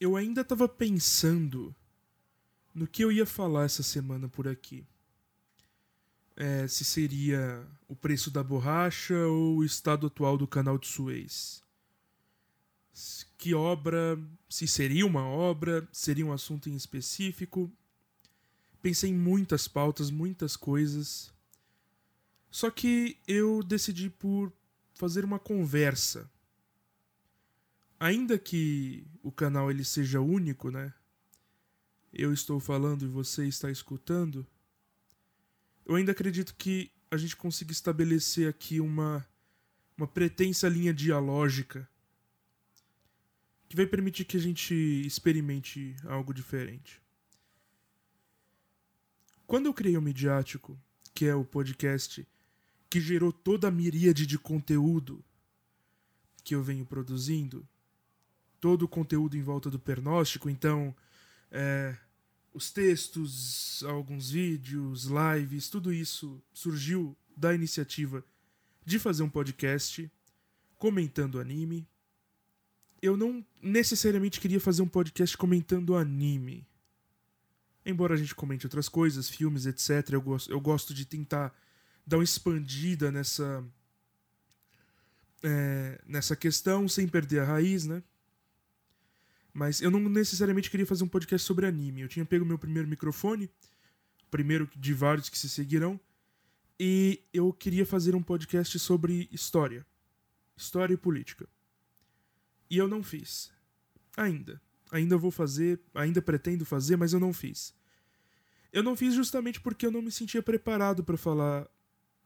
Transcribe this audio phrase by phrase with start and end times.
[0.00, 1.74] eu ainda estava pensando
[2.74, 4.86] no que eu ia falar essa semana por aqui.
[6.34, 11.62] É, se seria o preço da borracha ou o estado atual do canal de Suez.
[13.36, 14.18] Que obra,
[14.48, 17.70] se seria uma obra, seria um assunto em específico.
[18.80, 21.30] Pensei em muitas pautas, muitas coisas.
[22.50, 24.50] Só que eu decidi por
[24.94, 26.30] fazer uma conversa.
[28.00, 30.92] Ainda que o canal ele seja único, né?
[32.10, 34.46] Eu estou falando e você está escutando.
[35.84, 39.26] Eu ainda acredito que a gente consiga estabelecer aqui uma
[40.00, 41.86] uma pretensa linha dialógica
[43.68, 47.02] que vai permitir que a gente experimente algo diferente.
[49.46, 50.80] Quando eu criei o Midiático,
[51.14, 52.26] que é o podcast
[52.88, 55.22] que gerou toda a miríade de conteúdo
[56.42, 57.68] que eu venho produzindo,
[58.60, 60.94] todo o conteúdo em volta do pernóstico, então
[61.50, 61.96] é,
[62.52, 68.24] os textos, alguns vídeos, lives, tudo isso surgiu da iniciativa
[68.84, 70.10] de fazer um podcast
[70.76, 71.86] comentando anime.
[73.00, 76.66] Eu não necessariamente queria fazer um podcast comentando anime.
[77.84, 81.54] Embora a gente comente outras coisas, filmes, etc., eu gosto, eu gosto de tentar
[82.06, 83.64] dar uma expandida nessa,
[85.42, 88.02] é, nessa questão sem perder a raiz, né?
[89.52, 92.02] Mas eu não necessariamente queria fazer um podcast sobre anime.
[92.02, 93.50] Eu tinha pego meu primeiro microfone,
[94.30, 95.98] primeiro de vários que se seguirão,
[96.78, 99.84] e eu queria fazer um podcast sobre história.
[100.56, 101.48] História e política.
[102.68, 103.52] E eu não fiz.
[104.16, 107.74] Ainda ainda vou fazer, ainda pretendo fazer, mas eu não fiz.
[108.72, 111.68] Eu não fiz justamente porque eu não me sentia preparado para falar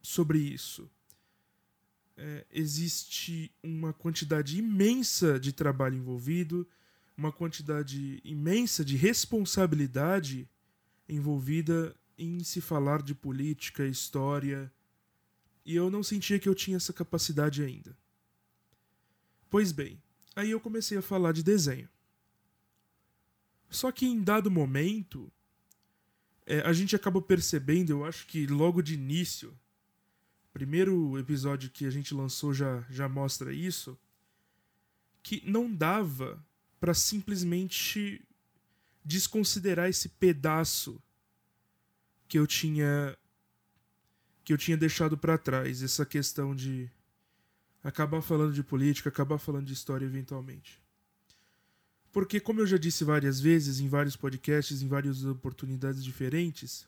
[0.00, 0.90] sobre isso.
[2.16, 6.66] É, existe uma quantidade imensa de trabalho envolvido,
[7.16, 10.48] uma quantidade imensa de responsabilidade
[11.08, 14.72] envolvida em se falar de política, história,
[15.64, 17.96] e eu não sentia que eu tinha essa capacidade ainda.
[19.48, 20.02] Pois bem,
[20.34, 21.88] aí eu comecei a falar de desenho.
[23.68, 25.32] Só que em dado momento,
[26.46, 29.56] é, a gente acaba percebendo, eu acho que logo de início,
[30.52, 33.98] primeiro episódio que a gente lançou já, já mostra isso,
[35.22, 36.44] que não dava
[36.82, 38.20] para simplesmente
[39.04, 41.00] desconsiderar esse pedaço
[42.26, 43.16] que eu tinha
[44.42, 46.90] que eu tinha deixado para trás, essa questão de
[47.84, 50.82] acabar falando de política, acabar falando de história eventualmente.
[52.10, 56.84] Porque, como eu já disse várias vezes, em vários podcasts, em várias oportunidades diferentes,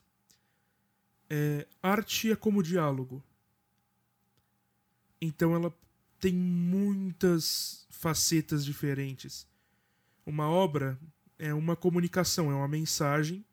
[1.30, 3.22] é, arte é como diálogo.
[5.20, 5.72] Então ela
[6.18, 9.46] tem muitas facetas diferentes.
[10.26, 10.98] Uma obra
[11.38, 13.44] é uma comunicação, é uma mensagem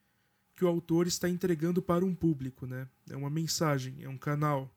[0.56, 2.88] que o autor está entregando para um público, né?
[3.10, 4.74] É uma mensagem, é um canal.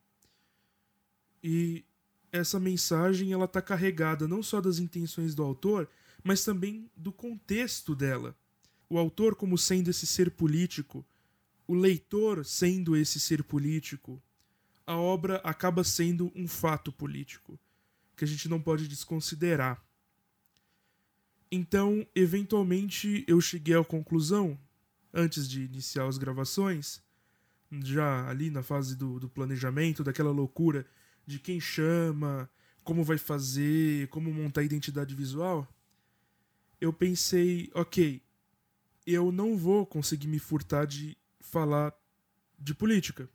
[1.43, 1.84] E
[2.33, 5.88] essa mensagem ela está carregada não só das intenções do autor,
[6.22, 8.34] mas também do contexto dela.
[8.88, 11.04] O autor como sendo esse ser político,
[11.66, 14.22] o leitor sendo esse ser político,
[14.87, 17.59] a obra acaba sendo um fato político
[18.16, 19.83] que a gente não pode desconsiderar.
[21.54, 24.59] Então, eventualmente, eu cheguei à conclusão,
[25.12, 27.00] antes de iniciar as gravações,
[27.84, 30.84] já ali na fase do, do planejamento, daquela loucura
[31.25, 32.50] de quem chama,
[32.82, 35.72] como vai fazer, como montar a identidade visual,
[36.81, 38.21] eu pensei, ok,
[39.06, 41.94] eu não vou conseguir me furtar de falar
[42.59, 43.31] de política,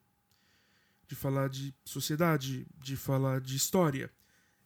[1.08, 4.12] de falar de sociedade, de falar de história.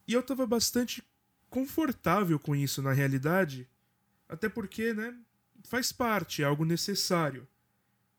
[0.08, 1.04] E eu estava bastante
[1.54, 3.68] confortável com isso na realidade,
[4.28, 5.16] até porque, né,
[5.62, 7.46] faz parte, é algo necessário.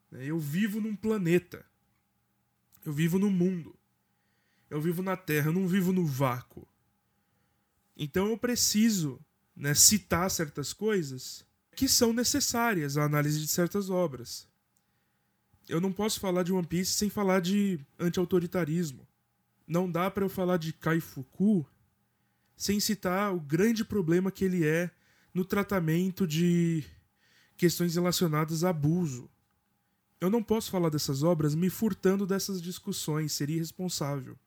[0.09, 1.65] Eu vivo num planeta.
[2.85, 3.75] Eu vivo no mundo.
[4.69, 6.65] Eu vivo na Terra, eu não vivo no vácuo.
[7.97, 9.19] Então eu preciso
[9.53, 14.47] né, citar certas coisas que são necessárias à análise de certas obras.
[15.67, 19.05] Eu não posso falar de One Piece sem falar de anti-autoritarismo.
[19.67, 21.01] Não dá para eu falar de Kai
[22.55, 24.89] sem citar o grande problema que ele é
[25.33, 26.83] no tratamento de
[27.57, 29.29] questões relacionadas a abuso.
[30.19, 34.37] Eu não posso falar dessas obras me furtando dessas discussões, seria irresponsável.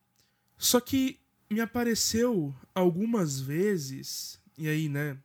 [0.56, 1.20] Só que
[1.50, 5.16] me apareceu algumas vezes e aí, né?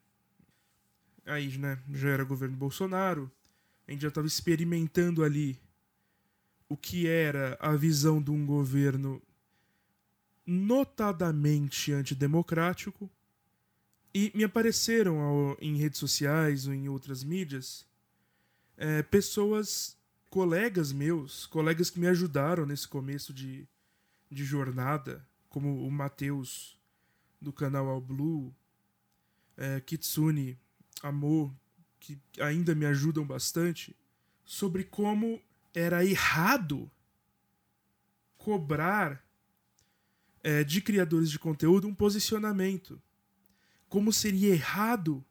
[1.25, 1.79] Aí, né?
[1.91, 3.31] Já era governo Bolsonaro.
[3.87, 5.59] A gente já estava experimentando ali
[6.69, 9.21] o que era a visão de um governo
[10.45, 13.09] notadamente antidemocrático.
[14.13, 17.85] E me apareceram ao, em redes sociais ou em outras mídias
[18.77, 19.97] é, pessoas,
[20.29, 23.67] colegas meus, colegas que me ajudaram nesse começo de,
[24.29, 26.77] de jornada, como o Matheus
[27.41, 28.53] do canal All Blue,
[29.57, 30.57] é, Kitsune,
[31.01, 31.53] Amor,
[31.99, 33.95] que ainda me ajudam bastante,
[34.45, 35.41] sobre como
[35.73, 36.89] era errado
[38.37, 39.23] cobrar
[40.43, 43.01] é, de criadores de conteúdo um posicionamento.
[43.87, 45.23] Como seria errado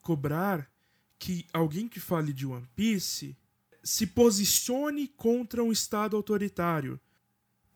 [0.00, 0.70] cobrar
[1.18, 3.36] que alguém que fale de One Piece
[3.82, 7.00] se posicione contra um Estado autoritário,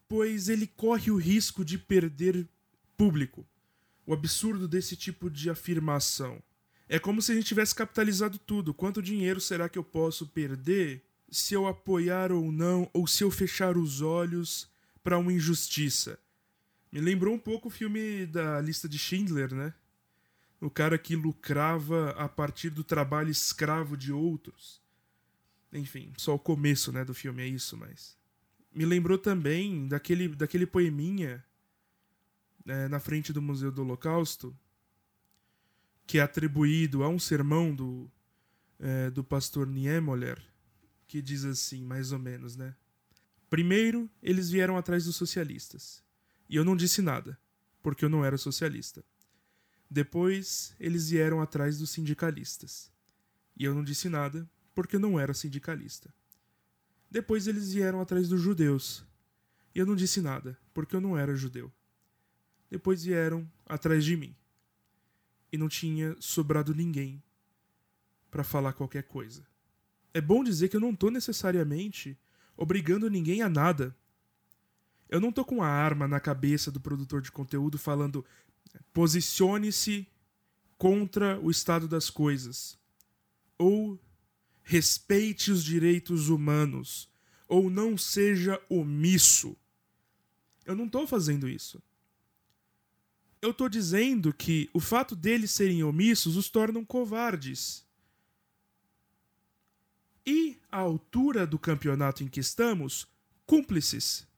[0.09, 2.49] pois ele corre o risco de perder
[2.97, 3.47] público.
[4.07, 6.43] O absurdo desse tipo de afirmação.
[6.89, 8.75] É como se a gente tivesse capitalizado tudo.
[8.75, 13.31] Quanto dinheiro será que eu posso perder se eu apoiar ou não, ou se eu
[13.31, 14.69] fechar os olhos
[15.03, 16.19] para uma injustiça?
[16.91, 19.73] Me lembrou um pouco o filme da lista de Schindler, né?
[20.61, 24.81] O cara que lucrava a partir do trabalho escravo de outros.
[25.73, 28.19] Enfim, só o começo, né, do filme é isso, mas
[28.73, 31.45] me lembrou também daquele daquele poeminha
[32.65, 34.57] né, na frente do Museu do Holocausto
[36.07, 38.11] que é atribuído a um sermão do
[38.79, 40.41] é, do pastor Niemöller
[41.07, 42.75] que diz assim, mais ou menos, né?
[43.49, 46.05] Primeiro, eles vieram atrás dos socialistas.
[46.51, 47.39] E eu não disse nada,
[47.81, 49.05] porque eu não era socialista.
[49.89, 52.91] Depois, eles vieram atrás dos sindicalistas.
[53.57, 56.13] E eu não disse nada, porque eu não era sindicalista.
[57.09, 59.05] Depois, eles vieram atrás dos judeus.
[59.73, 61.73] E eu não disse nada, porque eu não era judeu.
[62.69, 64.35] Depois vieram atrás de mim.
[65.53, 67.23] E não tinha sobrado ninguém
[68.29, 69.47] para falar qualquer coisa.
[70.13, 72.19] É bom dizer que eu não estou necessariamente
[72.57, 73.97] obrigando ninguém a nada
[75.11, 78.25] eu não tô com a arma na cabeça do produtor de conteúdo falando
[78.93, 80.07] posicione-se
[80.79, 82.79] contra o estado das coisas.
[83.59, 84.01] Ou
[84.63, 87.11] respeite os direitos humanos.
[87.49, 89.57] Ou não seja omisso.
[90.65, 91.83] Eu não estou fazendo isso.
[93.43, 97.85] Eu estou dizendo que o fato deles serem omissos os tornam covardes.
[100.25, 103.09] E, à altura do campeonato em que estamos,
[103.45, 104.30] cúmplices.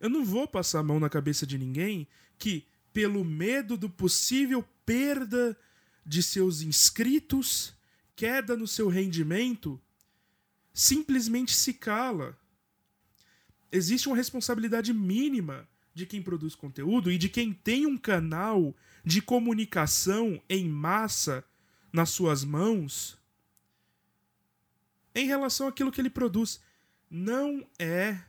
[0.00, 2.06] Eu não vou passar a mão na cabeça de ninguém
[2.38, 5.56] que, pelo medo do possível perda
[6.04, 7.74] de seus inscritos,
[8.14, 9.80] queda no seu rendimento,
[10.72, 12.38] simplesmente se cala.
[13.72, 19.22] Existe uma responsabilidade mínima de quem produz conteúdo e de quem tem um canal de
[19.22, 21.44] comunicação em massa
[21.92, 23.18] nas suas mãos
[25.16, 26.60] em relação àquilo que ele produz.
[27.10, 28.20] Não é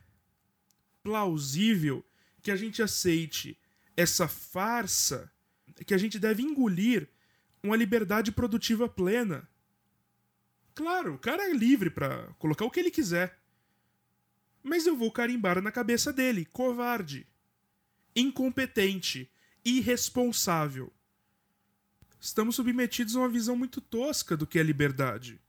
[1.02, 2.04] plausível
[2.42, 3.58] que a gente aceite
[3.96, 5.30] essa farsa,
[5.84, 7.08] que a gente deve engolir
[7.62, 9.48] uma liberdade produtiva plena.
[10.74, 13.38] Claro, o cara é livre para colocar o que ele quiser.
[14.62, 17.26] Mas eu vou carimbar na cabeça dele: covarde,
[18.14, 19.30] incompetente,
[19.64, 20.92] irresponsável.
[22.20, 25.40] Estamos submetidos a uma visão muito tosca do que é liberdade.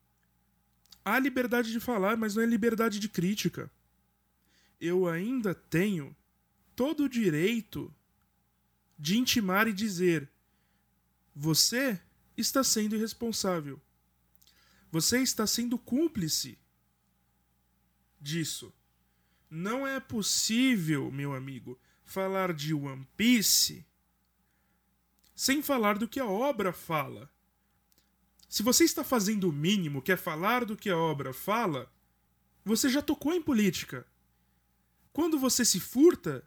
[1.03, 3.71] Há liberdade de falar, mas não é liberdade de crítica
[4.79, 6.15] eu ainda tenho
[6.75, 7.93] todo o direito
[8.97, 10.29] de intimar e dizer:
[11.35, 12.01] você
[12.37, 13.81] está sendo irresponsável.
[14.91, 16.57] Você está sendo cúmplice
[18.19, 18.73] disso.
[19.49, 23.85] Não é possível, meu amigo, falar de One Piece
[25.39, 27.31] sem falar do que a obra fala.
[28.49, 31.89] Se você está fazendo o mínimo, que é falar do que a obra fala,
[32.65, 34.05] você já tocou em política.
[35.11, 36.43] Quando você se furta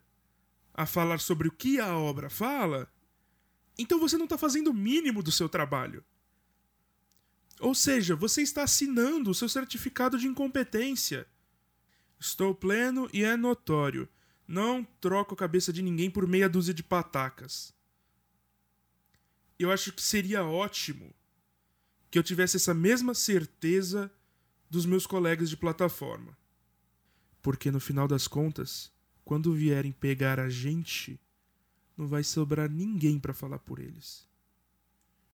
[0.73, 2.90] a falar sobre o que a obra fala,
[3.78, 6.04] então você não está fazendo o mínimo do seu trabalho.
[7.61, 11.26] Ou seja, você está assinando o seu certificado de incompetência.
[12.19, 14.09] Estou pleno e é notório.
[14.47, 17.73] Não troco a cabeça de ninguém por meia dúzia de patacas.
[19.59, 21.14] Eu acho que seria ótimo
[22.11, 24.12] que eu tivesse essa mesma certeza
[24.69, 26.37] dos meus colegas de plataforma.
[27.42, 28.92] Porque no final das contas,
[29.25, 31.20] quando vierem pegar a gente,
[31.96, 34.26] não vai sobrar ninguém para falar por eles.